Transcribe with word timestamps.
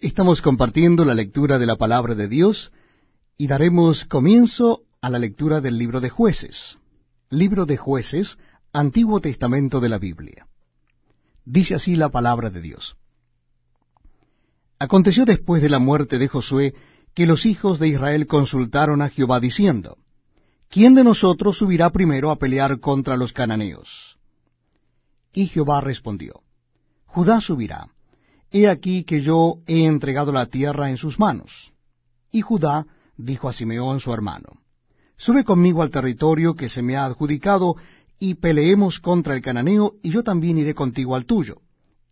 Estamos 0.00 0.42
compartiendo 0.42 1.04
la 1.04 1.12
lectura 1.12 1.58
de 1.58 1.66
la 1.66 1.74
palabra 1.74 2.14
de 2.14 2.28
Dios 2.28 2.70
y 3.36 3.48
daremos 3.48 4.04
comienzo 4.04 4.84
a 5.00 5.10
la 5.10 5.18
lectura 5.18 5.60
del 5.60 5.76
libro 5.76 6.00
de 6.00 6.08
jueces. 6.08 6.78
Libro 7.30 7.66
de 7.66 7.76
jueces, 7.76 8.38
Antiguo 8.72 9.18
Testamento 9.20 9.80
de 9.80 9.88
la 9.88 9.98
Biblia. 9.98 10.46
Dice 11.44 11.74
así 11.74 11.96
la 11.96 12.10
palabra 12.10 12.48
de 12.48 12.60
Dios. 12.60 12.96
Aconteció 14.78 15.24
después 15.24 15.62
de 15.62 15.68
la 15.68 15.80
muerte 15.80 16.18
de 16.18 16.28
Josué 16.28 16.74
que 17.12 17.26
los 17.26 17.44
hijos 17.44 17.80
de 17.80 17.88
Israel 17.88 18.28
consultaron 18.28 19.02
a 19.02 19.08
Jehová 19.08 19.40
diciendo, 19.40 19.98
¿quién 20.68 20.94
de 20.94 21.02
nosotros 21.02 21.58
subirá 21.58 21.90
primero 21.90 22.30
a 22.30 22.36
pelear 22.36 22.78
contra 22.78 23.16
los 23.16 23.32
cananeos? 23.32 24.16
Y 25.32 25.48
Jehová 25.48 25.80
respondió, 25.80 26.44
Judá 27.04 27.40
subirá 27.40 27.88
He 28.50 28.68
aquí 28.68 29.04
que 29.04 29.20
yo 29.20 29.58
he 29.66 29.84
entregado 29.84 30.32
la 30.32 30.46
tierra 30.46 30.90
en 30.90 30.96
sus 30.96 31.18
manos. 31.18 31.72
Y 32.30 32.40
Judá 32.40 32.86
dijo 33.16 33.48
a 33.48 33.52
Simeón 33.52 34.00
su 34.00 34.12
hermano, 34.12 34.60
Sube 35.16 35.44
conmigo 35.44 35.82
al 35.82 35.90
territorio 35.90 36.54
que 36.54 36.68
se 36.68 36.80
me 36.80 36.96
ha 36.96 37.04
adjudicado, 37.04 37.76
y 38.20 38.34
peleemos 38.34 39.00
contra 39.00 39.34
el 39.34 39.42
cananeo, 39.42 39.94
y 40.02 40.10
yo 40.10 40.22
también 40.22 40.58
iré 40.58 40.74
contigo 40.74 41.14
al 41.14 41.26
tuyo. 41.26 41.60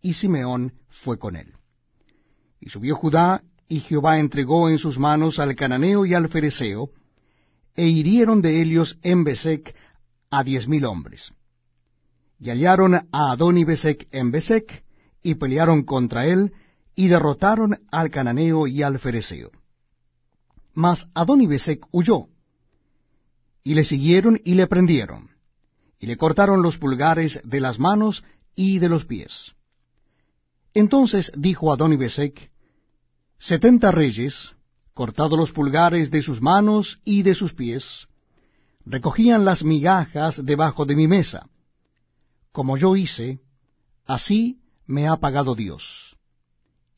Y 0.01 0.13
Simeón 0.13 0.73
fue 0.89 1.17
con 1.17 1.35
él. 1.35 1.53
Y 2.59 2.69
subió 2.69 2.95
Judá, 2.95 3.43
y 3.69 3.79
Jehová 3.79 4.19
entregó 4.19 4.69
en 4.69 4.77
sus 4.77 4.99
manos 4.99 5.39
al 5.39 5.55
cananeo 5.55 6.05
y 6.05 6.13
al 6.13 6.29
fereceo, 6.29 6.89
e 7.75 7.87
hirieron 7.87 8.41
de 8.41 8.61
ellos 8.61 8.97
en 9.03 9.23
Besec 9.23 9.75
a 10.29 10.43
diez 10.43 10.67
mil 10.67 10.85
hombres. 10.85 11.31
Y 12.39 12.49
hallaron 12.49 12.95
a 12.95 13.07
Adón 13.11 13.57
y 13.57 13.63
Besec 13.63 14.07
en 14.11 14.31
Besec, 14.31 14.83
y 15.23 15.35
pelearon 15.35 15.83
contra 15.83 16.25
él, 16.25 16.53
y 16.95 17.07
derrotaron 17.07 17.79
al 17.91 18.09
cananeo 18.09 18.67
y 18.67 18.81
al 18.81 18.99
fereceo. 18.99 19.51
Mas 20.73 21.07
Adonibesec 21.13 21.85
huyó, 21.91 22.27
y 23.63 23.73
le 23.73 23.83
siguieron 23.83 24.41
y 24.43 24.55
le 24.55 24.67
prendieron, 24.67 25.29
y 25.99 26.07
le 26.07 26.17
cortaron 26.17 26.61
los 26.61 26.77
pulgares 26.77 27.39
de 27.43 27.59
las 27.59 27.79
manos 27.79 28.23
y 28.55 28.79
de 28.79 28.89
los 28.89 29.05
pies. 29.05 29.53
Entonces 30.73 31.31
dijo 31.35 31.73
Adonibesec, 31.73 32.51
setenta 33.39 33.91
reyes, 33.91 34.55
cortados 34.93 35.37
los 35.37 35.51
pulgares 35.51 36.09
de 36.11 36.21
sus 36.21 36.41
manos 36.41 36.99
y 37.03 37.23
de 37.23 37.35
sus 37.35 37.53
pies, 37.53 38.07
recogían 38.85 39.45
las 39.45 39.63
migajas 39.63 40.43
debajo 40.43 40.85
de 40.85 40.95
mi 40.95 41.07
mesa. 41.07 41.47
Como 42.51 42.77
yo 42.77 42.95
hice, 42.95 43.39
así 44.05 44.59
me 44.87 45.07
ha 45.07 45.17
pagado 45.17 45.53
Dios. 45.53 46.17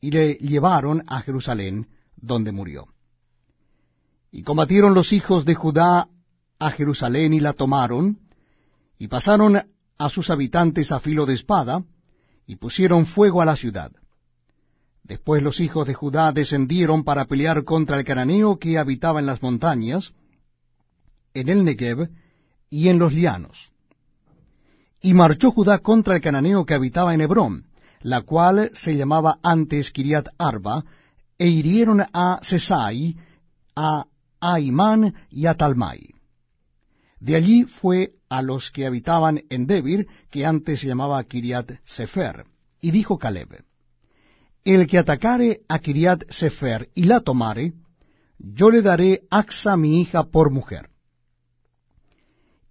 Y 0.00 0.10
le 0.12 0.34
llevaron 0.34 1.04
a 1.06 1.20
Jerusalén, 1.20 1.88
donde 2.16 2.52
murió. 2.52 2.88
Y 4.32 4.42
combatieron 4.42 4.94
los 4.94 5.12
hijos 5.12 5.44
de 5.44 5.54
Judá 5.54 6.08
a 6.58 6.70
Jerusalén 6.70 7.34
y 7.34 7.40
la 7.40 7.52
tomaron, 7.52 8.18
y 8.98 9.08
pasaron 9.08 9.60
a 9.98 10.08
sus 10.08 10.30
habitantes 10.30 10.92
a 10.92 11.00
filo 11.00 11.26
de 11.26 11.34
espada, 11.34 11.84
y 12.46 12.56
pusieron 12.56 13.06
fuego 13.06 13.42
a 13.42 13.44
la 13.44 13.56
ciudad. 13.56 13.92
Después 15.02 15.42
los 15.42 15.60
hijos 15.60 15.86
de 15.86 15.94
Judá 15.94 16.32
descendieron 16.32 17.02
para 17.02 17.24
pelear 17.24 17.64
contra 17.64 17.98
el 17.98 18.04
cananeo 18.04 18.58
que 18.58 18.78
habitaba 18.78 19.18
en 19.18 19.26
las 19.26 19.42
montañas, 19.42 20.14
en 21.34 21.48
el 21.48 21.64
Negev 21.64 22.10
y 22.68 22.88
en 22.88 22.98
los 22.98 23.12
lianos. 23.12 23.72
Y 25.02 25.14
marchó 25.14 25.50
Judá 25.50 25.78
contra 25.78 26.14
el 26.14 26.20
cananeo 26.20 26.64
que 26.64 26.74
habitaba 26.74 27.14
en 27.14 27.22
Hebrón, 27.22 27.69
la 28.00 28.22
cual 28.22 28.70
se 28.72 28.96
llamaba 28.96 29.38
antes 29.42 29.90
Kiriat 29.90 30.28
Arba, 30.38 30.84
e 31.38 31.48
hirieron 31.48 32.02
a 32.12 32.38
Sesai, 32.42 33.16
a 33.76 34.04
Aimán 34.40 35.14
y 35.30 35.46
a 35.46 35.54
Talmai. 35.54 36.14
De 37.18 37.36
allí 37.36 37.64
fue 37.64 38.12
a 38.28 38.42
los 38.42 38.70
que 38.70 38.86
habitaban 38.86 39.42
en 39.50 39.66
Debir, 39.66 40.06
que 40.30 40.46
antes 40.46 40.80
se 40.80 40.86
llamaba 40.86 41.22
Kiriat 41.24 41.72
Sefer, 41.84 42.46
y 42.80 42.90
dijo 42.90 43.18
Caleb, 43.18 43.64
El 44.64 44.86
que 44.86 44.98
atacare 44.98 45.60
a 45.68 45.78
Kiriat 45.78 46.30
Sefer 46.30 46.90
y 46.94 47.04
la 47.04 47.20
tomare, 47.20 47.74
yo 48.38 48.70
le 48.70 48.80
daré 48.80 49.22
Axa 49.30 49.76
mi 49.76 50.00
hija 50.00 50.24
por 50.24 50.50
mujer. 50.50 50.88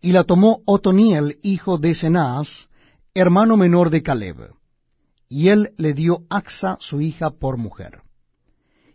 Y 0.01 0.11
la 0.11 0.23
tomó 0.23 0.61
Otoniel, 0.65 1.37
hijo 1.43 1.77
de 1.77 1.93
Senás, 1.93 2.69
hermano 3.13 3.57
menor 3.57 3.91
de 3.91 4.01
Caleb 4.01 4.58
y 5.29 5.49
él 5.49 5.73
le 5.77 5.93
dio 5.93 6.25
Axa 6.29 6.77
su 6.81 6.99
hija 6.99 7.29
por 7.29 7.57
mujer. 7.57 8.01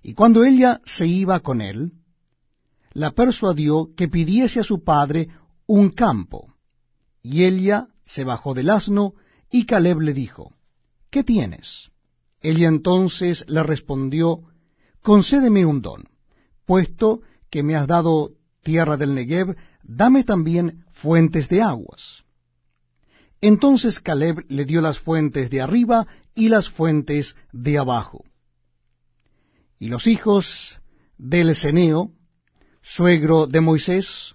Y 0.02 0.14
cuando 0.14 0.44
ella 0.44 0.80
se 0.84 1.06
iba 1.06 1.40
con 1.40 1.60
él, 1.60 1.92
la 2.92 3.12
persuadió 3.12 3.94
que 3.96 4.08
pidiese 4.08 4.60
a 4.60 4.64
su 4.64 4.82
padre 4.82 5.28
un 5.66 5.90
campo. 5.90 6.52
Y 7.22 7.44
ella 7.44 7.88
se 8.04 8.24
bajó 8.24 8.52
del 8.52 8.68
asno, 8.68 9.14
y 9.50 9.64
Caleb 9.64 10.00
le 10.00 10.12
dijo, 10.12 10.52
¿Qué 11.10 11.22
tienes? 11.22 11.90
Ella 12.40 12.68
entonces 12.68 13.44
le 13.48 13.62
respondió, 13.62 14.42
Concédeme 15.00 15.64
un 15.64 15.80
don, 15.80 16.08
puesto 16.66 17.20
que 17.50 17.62
me 17.62 17.76
has 17.76 17.86
dado 17.86 18.32
tierra 18.62 18.96
del 18.96 19.14
Negev, 19.14 19.56
dame 19.82 20.24
también 20.24 20.84
fuentes 20.90 21.48
de 21.48 21.62
aguas. 21.62 22.23
Entonces 23.46 24.00
Caleb 24.00 24.46
le 24.48 24.64
dio 24.64 24.80
las 24.80 24.98
fuentes 24.98 25.50
de 25.50 25.60
arriba 25.60 26.06
y 26.34 26.48
las 26.48 26.70
fuentes 26.70 27.36
de 27.52 27.76
abajo. 27.76 28.24
Y 29.78 29.88
los 29.88 30.06
hijos 30.06 30.80
del 31.18 31.54
Ceneo, 31.54 32.10
suegro 32.80 33.46
de 33.46 33.60
Moisés, 33.60 34.34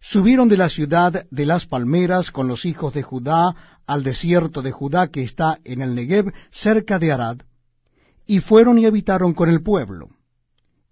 subieron 0.00 0.48
de 0.48 0.56
la 0.56 0.68
ciudad 0.68 1.28
de 1.30 1.46
las 1.46 1.66
palmeras 1.66 2.32
con 2.32 2.48
los 2.48 2.64
hijos 2.64 2.92
de 2.92 3.04
Judá 3.04 3.54
al 3.86 4.02
desierto 4.02 4.62
de 4.62 4.72
Judá 4.72 5.12
que 5.12 5.22
está 5.22 5.60
en 5.62 5.80
el 5.80 5.94
Negev 5.94 6.32
cerca 6.50 6.98
de 6.98 7.12
Arad, 7.12 7.38
y 8.26 8.40
fueron 8.40 8.80
y 8.80 8.86
habitaron 8.86 9.32
con 9.32 9.48
el 9.48 9.62
pueblo. 9.62 10.08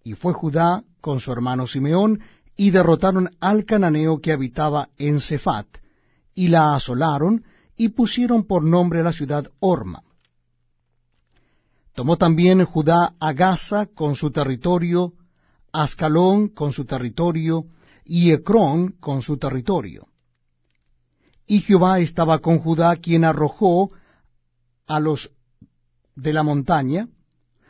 Y 0.04 0.12
fue 0.12 0.32
Judá 0.32 0.84
con 1.00 1.18
su 1.18 1.32
hermano 1.32 1.66
Simeón, 1.66 2.20
y 2.56 2.70
derrotaron 2.70 3.30
al 3.40 3.64
cananeo 3.64 4.20
que 4.20 4.30
habitaba 4.30 4.90
en 4.96 5.20
Cefat, 5.20 5.81
y 6.34 6.48
la 6.48 6.74
asolaron, 6.74 7.44
y 7.76 7.90
pusieron 7.90 8.44
por 8.44 8.64
nombre 8.64 9.02
la 9.02 9.12
ciudad 9.12 9.50
Orma. 9.60 10.02
Tomó 11.94 12.16
también 12.16 12.64
Judá 12.64 13.14
a 13.20 13.32
Gaza 13.32 13.86
con 13.86 14.16
su 14.16 14.30
territorio, 14.30 15.12
Ascalón 15.72 16.48
con 16.48 16.72
su 16.72 16.84
territorio, 16.84 17.66
y 18.04 18.32
Ecrón 18.32 18.96
con 19.00 19.22
su 19.22 19.36
territorio. 19.36 20.08
Y 21.46 21.60
Jehová 21.60 22.00
estaba 22.00 22.38
con 22.38 22.58
Judá, 22.58 22.96
quien 22.96 23.24
arrojó 23.24 23.90
a 24.86 25.00
los 25.00 25.30
de 26.14 26.32
la 26.32 26.42
montaña, 26.42 27.08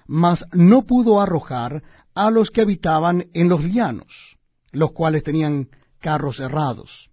mas 0.07 0.45
no 0.53 0.83
pudo 0.83 1.21
arrojar 1.21 1.83
a 2.15 2.31
los 2.31 2.51
que 2.51 2.61
habitaban 2.61 3.29
en 3.33 3.49
los 3.49 3.63
llanos, 3.63 4.37
los 4.73 4.93
cuales 4.93 5.23
tenían 5.23 5.69
carros 6.01 6.41
errados. 6.41 7.12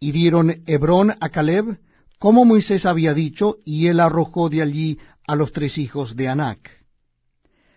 Y 0.00 0.12
dieron 0.12 0.62
Hebrón 0.66 1.14
a 1.20 1.28
Caleb, 1.30 1.80
como 2.18 2.44
Moisés 2.44 2.86
había 2.86 3.14
dicho, 3.14 3.58
y 3.64 3.86
él 3.86 4.00
arrojó 4.00 4.48
de 4.48 4.62
allí 4.62 4.98
a 5.26 5.36
los 5.36 5.52
tres 5.52 5.78
hijos 5.78 6.16
de 6.16 6.28
Anac. 6.28 6.70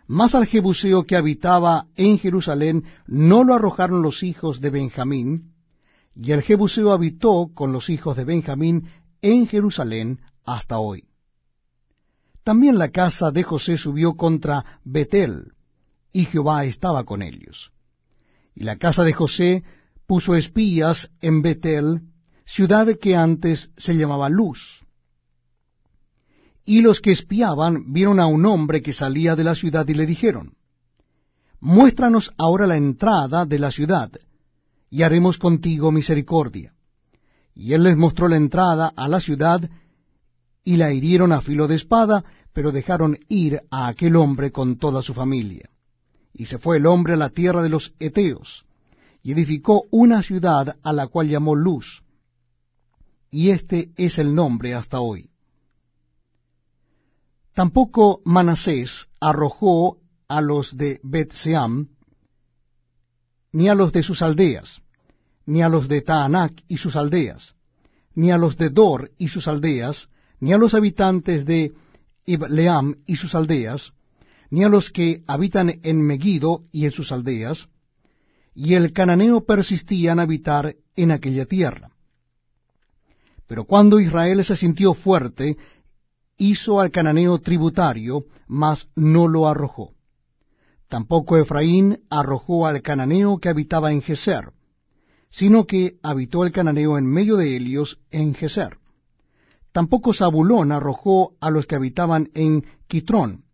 Mas 0.07 0.35
al 0.35 0.45
Jebuseo 0.45 1.05
que 1.05 1.15
habitaba 1.15 1.87
en 1.95 2.19
Jerusalén 2.19 2.83
no 3.07 3.43
lo 3.43 3.53
arrojaron 3.53 4.01
los 4.01 4.23
hijos 4.23 4.59
de 4.59 4.69
Benjamín, 4.69 5.53
y 6.15 6.31
el 6.31 6.41
Jebuseo 6.41 6.91
habitó 6.91 7.51
con 7.53 7.71
los 7.71 7.89
hijos 7.89 8.17
de 8.17 8.25
Benjamín 8.25 8.89
en 9.21 9.47
Jerusalén 9.47 10.19
hasta 10.43 10.79
hoy. 10.79 11.05
También 12.43 12.77
la 12.77 12.89
casa 12.89 13.31
de 13.31 13.43
José 13.43 13.77
subió 13.77 14.15
contra 14.15 14.79
Betel, 14.83 15.53
y 16.11 16.25
Jehová 16.25 16.65
estaba 16.65 17.03
con 17.03 17.21
ellos. 17.21 17.71
Y 18.55 18.63
la 18.63 18.77
casa 18.77 19.03
de 19.03 19.13
José 19.13 19.63
puso 20.07 20.35
espías 20.35 21.11
en 21.21 21.41
Betel, 21.41 22.01
ciudad 22.53 22.99
que 22.99 23.15
antes 23.15 23.69
se 23.77 23.93
llamaba 23.93 24.27
Luz. 24.27 24.85
Y 26.65 26.81
los 26.81 26.99
que 26.99 27.13
espiaban 27.13 27.93
vieron 27.93 28.19
a 28.19 28.27
un 28.27 28.45
hombre 28.45 28.81
que 28.81 28.91
salía 28.91 29.37
de 29.37 29.45
la 29.45 29.55
ciudad 29.55 29.87
y 29.87 29.93
le 29.93 30.05
dijeron, 30.05 30.55
Muéstranos 31.61 32.33
ahora 32.37 32.67
la 32.67 32.75
entrada 32.75 33.45
de 33.45 33.57
la 33.57 33.71
ciudad, 33.71 34.11
y 34.89 35.03
haremos 35.03 35.37
contigo 35.37 35.93
misericordia. 35.93 36.73
Y 37.55 37.73
él 37.73 37.83
les 37.83 37.95
mostró 37.95 38.27
la 38.27 38.35
entrada 38.35 38.91
a 38.97 39.07
la 39.07 39.21
ciudad, 39.21 39.69
y 40.65 40.75
la 40.75 40.91
hirieron 40.91 41.31
a 41.31 41.39
filo 41.39 41.67
de 41.69 41.75
espada, 41.75 42.25
pero 42.51 42.73
dejaron 42.73 43.17
ir 43.29 43.61
a 43.71 43.87
aquel 43.87 44.17
hombre 44.17 44.51
con 44.51 44.77
toda 44.77 45.01
su 45.01 45.13
familia. 45.13 45.69
Y 46.33 46.45
se 46.45 46.57
fue 46.57 46.77
el 46.77 46.85
hombre 46.85 47.13
a 47.13 47.17
la 47.17 47.29
tierra 47.29 47.61
de 47.61 47.69
los 47.69 47.93
Eteos, 47.99 48.65
y 49.23 49.31
edificó 49.31 49.85
una 49.89 50.21
ciudad 50.21 50.75
a 50.83 50.91
la 50.91 51.07
cual 51.07 51.29
llamó 51.29 51.55
Luz, 51.55 52.03
y 53.31 53.51
este 53.51 53.91
es 53.95 54.19
el 54.19 54.35
nombre 54.35 54.75
hasta 54.75 54.99
hoy. 54.99 55.29
Tampoco 57.53 58.21
Manasés 58.25 59.07
arrojó 59.19 59.97
a 60.27 60.41
los 60.41 60.75
de 60.75 60.99
Bet-Seam, 61.03 61.87
ni 63.53 63.69
a 63.69 63.75
los 63.75 63.91
de 63.93 64.03
sus 64.03 64.21
aldeas, 64.21 64.81
ni 65.45 65.61
a 65.61 65.69
los 65.69 65.87
de 65.87 66.01
Taanac 66.01 66.63
y 66.67 66.77
sus 66.77 66.95
aldeas, 66.95 67.55
ni 68.13 68.31
a 68.31 68.37
los 68.37 68.57
de 68.57 68.69
Dor 68.69 69.11
y 69.17 69.29
sus 69.29 69.47
aldeas, 69.47 70.09
ni 70.39 70.53
a 70.53 70.57
los 70.57 70.73
habitantes 70.73 71.45
de 71.45 71.73
Ibleam 72.25 73.03
y 73.05 73.15
sus 73.15 73.35
aldeas, 73.35 73.93
ni 74.49 74.63
a 74.63 74.69
los 74.69 74.91
que 74.91 75.23
habitan 75.27 75.79
en 75.83 76.01
Megiddo 76.01 76.63
y 76.71 76.85
en 76.85 76.91
sus 76.91 77.11
aldeas, 77.11 77.69
y 78.53 78.73
el 78.73 78.91
cananeo 78.91 79.45
persistía 79.45 80.11
en 80.11 80.19
habitar 80.19 80.75
en 80.95 81.11
aquella 81.11 81.45
tierra. 81.45 81.91
Pero 83.47 83.65
cuando 83.65 83.99
Israel 83.99 84.43
se 84.43 84.55
sintió 84.55 84.93
fuerte, 84.93 85.57
hizo 86.37 86.79
al 86.79 86.91
cananeo 86.91 87.39
tributario, 87.39 88.25
mas 88.47 88.89
no 88.95 89.27
lo 89.27 89.47
arrojó. 89.47 89.91
Tampoco 90.89 91.37
Efraín 91.37 91.99
arrojó 92.09 92.67
al 92.67 92.81
cananeo 92.81 93.37
que 93.37 93.49
habitaba 93.49 93.91
en 93.91 94.01
Geser, 94.01 94.51
sino 95.29 95.65
que 95.65 95.97
habitó 96.03 96.43
el 96.43 96.51
cananeo 96.51 96.97
en 96.97 97.05
medio 97.05 97.37
de 97.37 97.55
ellos 97.55 97.99
en 98.09 98.33
Geser. 98.33 98.77
Tampoco 99.71 100.13
Zabulón 100.13 100.71
arrojó 100.71 101.33
a 101.39 101.49
los 101.49 101.65
que 101.65 101.75
habitaban 101.75 102.29
en 102.33 102.65
Quitrón, 102.87 103.45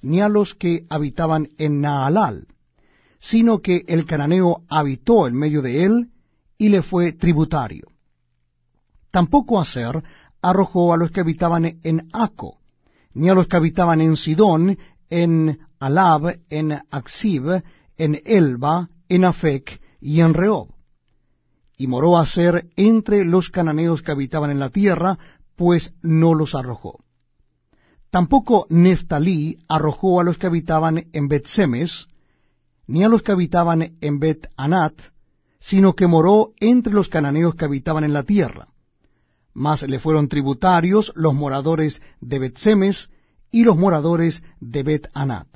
ni 0.00 0.20
a 0.20 0.28
los 0.28 0.54
que 0.54 0.86
habitaban 0.88 1.48
en 1.58 1.80
Naalal, 1.80 2.46
sino 3.20 3.60
que 3.60 3.84
el 3.88 4.06
cananeo 4.06 4.62
habitó 4.68 5.26
en 5.26 5.34
medio 5.34 5.60
de 5.62 5.84
él 5.84 6.10
y 6.56 6.70
le 6.70 6.82
fue 6.82 7.12
tributario. 7.12 7.88
Tampoco 9.16 9.58
Aser 9.58 10.02
arrojó 10.42 10.92
a 10.92 10.98
los 10.98 11.10
que 11.10 11.20
habitaban 11.20 11.80
en 11.82 12.06
Aco, 12.12 12.58
ni 13.14 13.30
a 13.30 13.34
los 13.34 13.46
que 13.48 13.56
habitaban 13.56 14.02
en 14.02 14.14
Sidón, 14.14 14.76
en 15.08 15.58
Alab, 15.80 16.40
en 16.50 16.78
Aksib, 16.90 17.62
en 17.96 18.20
Elba, 18.26 18.90
en 19.08 19.24
Afec 19.24 19.80
y 20.02 20.20
en 20.20 20.34
Rehob. 20.34 20.68
Y 21.78 21.86
moró 21.86 22.18
Aser 22.18 22.68
entre 22.76 23.24
los 23.24 23.48
cananeos 23.48 24.02
que 24.02 24.12
habitaban 24.12 24.50
en 24.50 24.58
la 24.58 24.68
tierra, 24.68 25.18
pues 25.56 25.94
no 26.02 26.34
los 26.34 26.54
arrojó. 26.54 27.02
Tampoco 28.10 28.66
Neftalí 28.68 29.60
arrojó 29.66 30.20
a 30.20 30.24
los 30.24 30.36
que 30.36 30.46
habitaban 30.46 31.06
en 31.14 31.28
Bet-Semes, 31.28 32.08
ni 32.86 33.02
a 33.02 33.08
los 33.08 33.22
que 33.22 33.32
habitaban 33.32 33.96
en 33.98 34.18
Bet-Anat, 34.18 34.92
sino 35.58 35.94
que 35.94 36.06
moró 36.06 36.52
entre 36.60 36.92
los 36.92 37.08
cananeos 37.08 37.54
que 37.54 37.64
habitaban 37.64 38.04
en 38.04 38.12
la 38.12 38.22
tierra. 38.22 38.68
Mas 39.56 39.88
le 39.88 39.98
fueron 39.98 40.28
tributarios 40.28 41.12
los 41.16 41.32
moradores 41.32 42.02
de 42.20 42.38
Bet-Semes 42.38 43.08
y 43.50 43.64
los 43.64 43.74
moradores 43.74 44.42
de 44.60 44.82
Bet-Anat. 44.82 45.48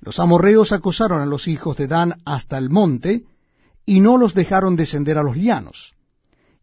Los 0.00 0.18
amorreos 0.18 0.72
acosaron 0.72 1.20
a 1.20 1.26
los 1.26 1.46
hijos 1.46 1.76
de 1.76 1.88
Dan 1.88 2.22
hasta 2.24 2.56
el 2.56 2.70
monte, 2.70 3.26
y 3.84 4.00
no 4.00 4.16
los 4.16 4.32
dejaron 4.32 4.76
descender 4.76 5.18
a 5.18 5.22
los 5.22 5.36
llanos. 5.36 5.92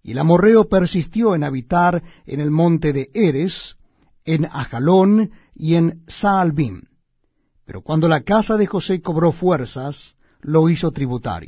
Y 0.02 0.14
el 0.14 0.18
amorreo 0.18 0.68
persistió 0.68 1.36
en 1.36 1.44
habitar 1.44 2.02
en 2.26 2.40
el 2.40 2.50
monte 2.50 2.94
de 2.94 3.12
Eres, 3.14 3.78
en 4.26 4.46
Ajalón 4.46 5.30
y 5.54 5.76
en 5.76 6.02
Saalbim. 6.08 6.82
Pero 7.64 7.84
cuando 7.84 8.08
la 8.08 8.22
casa 8.22 8.58
de 8.58 8.66
José 8.66 9.04
cobró 9.04 9.32
fuerzas, 9.32 10.16
lo 10.42 10.68
hizo 10.68 10.90
tributario. 10.90 11.48